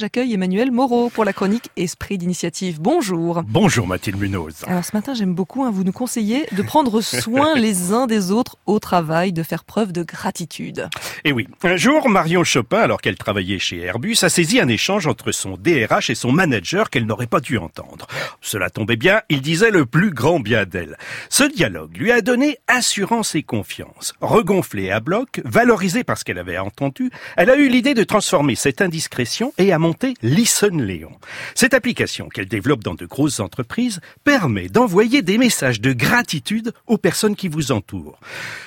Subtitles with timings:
[0.00, 2.80] J'accueille Emmanuel Moreau pour la chronique Esprit d'initiative.
[2.80, 3.42] Bonjour.
[3.42, 4.62] Bonjour Mathilde Munoz.
[4.68, 8.30] Alors ce matin, j'aime beaucoup hein, vous nous conseiller de prendre soin les uns des
[8.30, 10.88] autres au travail, de faire preuve de gratitude.
[11.24, 14.68] Et eh oui, un jour, Marion Chopin, alors qu'elle travaillait chez Airbus, a saisi un
[14.68, 18.06] échange entre son DRH et son manager qu'elle n'aurait pas dû entendre.
[18.40, 20.96] Cela tombait bien, il disait le plus grand bien d'elle.
[21.28, 24.14] Ce dialogue lui a donné assurance et confiance.
[24.20, 28.80] Regonflée à bloc, valorisée parce qu'elle avait entendu, elle a eu l'idée de transformer cette
[28.80, 29.87] indiscrétion et à
[30.22, 31.12] Listen Léon.
[31.54, 36.98] Cette application qu'elle développe dans de grosses entreprises permet d'envoyer des messages de gratitude aux
[36.98, 38.18] personnes qui vous entourent.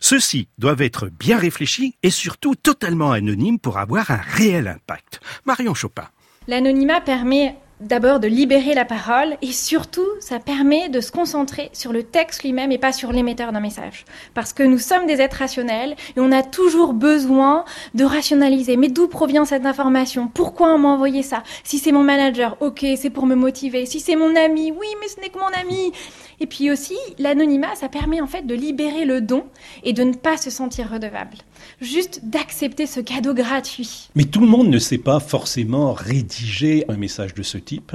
[0.00, 5.20] Ceux-ci doivent être bien réfléchis et surtout totalement anonymes pour avoir un réel impact.
[5.44, 6.08] Marion Chopin.
[6.48, 11.92] L'anonymat permet d'abord de libérer la parole et surtout ça permet de se concentrer sur
[11.92, 14.04] le texte lui-même et pas sur l'émetteur d'un message.
[14.34, 18.76] Parce que nous sommes des êtres rationnels et on a toujours besoin de rationaliser.
[18.76, 20.28] Mais d'où provient cette information?
[20.28, 21.42] Pourquoi on m'a envoyé ça?
[21.64, 23.86] Si c'est mon manager, ok, c'est pour me motiver.
[23.86, 25.92] Si c'est mon ami, oui, mais ce n'est que mon ami.
[26.40, 29.44] Et puis aussi, l'anonymat, ça permet en fait de libérer le don
[29.84, 31.38] et de ne pas se sentir redevable.
[31.80, 34.08] Juste d'accepter ce cadeau gratuit.
[34.14, 37.92] Mais tout le monde ne sait pas forcément rédiger un message de ce type.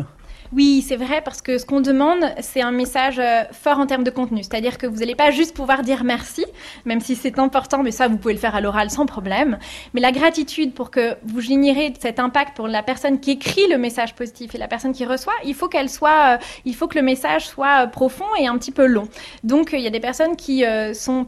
[0.54, 4.04] Oui, c'est vrai, parce que ce qu'on demande, c'est un message euh, fort en termes
[4.04, 4.44] de contenu.
[4.44, 6.46] C'est-à-dire que vous n'allez pas juste pouvoir dire merci,
[6.84, 9.60] même si c'est important, mais ça, vous pouvez le faire à l'oral sans problème.
[9.94, 13.78] Mais la gratitude pour que vous générez cet impact pour la personne qui écrit le
[13.78, 17.06] message positif et la personne qui reçoit, il faut soit, euh, il faut que le
[17.06, 19.08] message soit euh, profond et un petit peu long.
[19.46, 20.66] Donc, il y a des personnes qui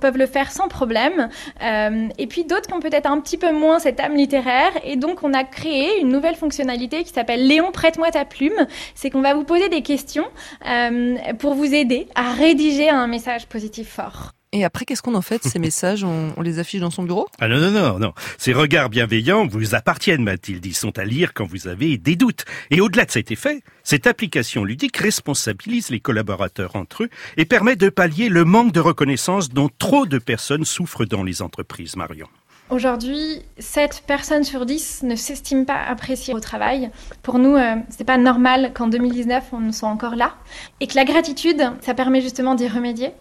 [0.02, 1.30] peuvent le faire sans problème,
[1.62, 4.72] et puis d'autres qui ont peut-être un petit peu moins cette âme littéraire.
[4.84, 8.68] Et donc, on a créé une nouvelle fonctionnalité qui s'appelle Léon, prête-moi ta plume.
[8.96, 10.26] C'est on va vous poser des questions
[10.68, 14.34] euh, pour vous aider à rédiger un message positif fort.
[14.54, 16.04] Et après, qu'est-ce qu'on en fait ces messages?
[16.04, 17.28] On, les affiche dans son bureau?
[17.42, 18.14] Ah non, non, non, non.
[18.38, 20.64] Ces regards bienveillants vous appartiennent, Mathilde.
[20.64, 22.46] Ils sont à lire quand vous avez des doutes.
[22.70, 27.76] Et au-delà de cet effet, cette application ludique responsabilise les collaborateurs entre eux et permet
[27.76, 32.28] de pallier le manque de reconnaissance dont trop de personnes souffrent dans les entreprises, Marion.
[32.74, 36.90] Aujourd'hui, 7 personnes sur 10 ne s'estiment pas appréciées au travail.
[37.22, 40.34] Pour nous, euh, c'est pas normal qu'en 2019, on soit encore là.
[40.80, 43.12] Et que la gratitude, ça permet justement d'y remédier.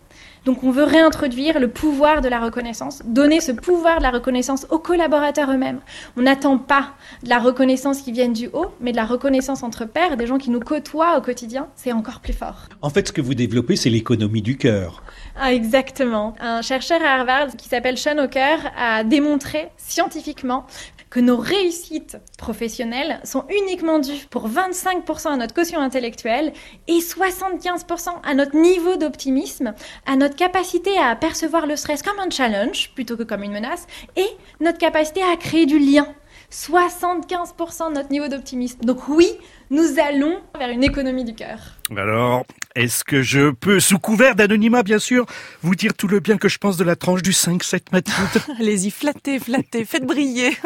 [0.46, 4.66] Donc on veut réintroduire le pouvoir de la reconnaissance, donner ce pouvoir de la reconnaissance
[4.70, 5.80] aux collaborateurs eux-mêmes.
[6.16, 9.84] On n'attend pas de la reconnaissance qui vienne du haut, mais de la reconnaissance entre
[9.84, 12.68] pairs, des gens qui nous côtoient au quotidien, c'est encore plus fort.
[12.80, 15.02] En fait, ce que vous développez, c'est l'économie du cœur.
[15.34, 16.34] Ah, exactement.
[16.40, 20.66] Un chercheur à Harvard qui s'appelle Sean O'Kerr a démontré scientifiquement
[21.08, 26.54] que nos réussites professionnelles sont uniquement dues pour 25% à notre quotient intellectuel
[26.88, 29.74] et 75% à notre niveau d'optimisme,
[30.06, 33.86] à notre capacité à percevoir le stress comme un challenge plutôt que comme une menace
[34.16, 34.28] et
[34.60, 36.06] notre capacité à créer du lien
[36.52, 38.80] 75% de notre niveau d'optimisme.
[38.82, 39.28] Donc oui,
[39.70, 41.58] nous allons vers une économie du cœur.
[41.96, 45.26] Alors, est-ce que je peux, sous couvert d'anonymat bien sûr,
[45.62, 48.90] vous dire tout le bien que je pense de la tranche du 5-7 Mathilde Allez-y,
[48.90, 50.56] flattez, flattez, faites briller.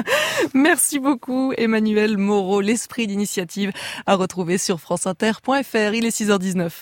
[0.54, 3.72] Merci beaucoup Emmanuel Moreau, l'esprit d'initiative
[4.06, 5.94] à retrouver sur franceinter.fr.
[5.94, 6.72] Il est 6h19.